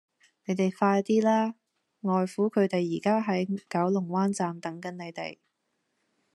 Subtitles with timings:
[0.45, 1.53] 你哋快啲啦!
[1.99, 5.37] 外父佢哋而家喺九龍灣站等緊你哋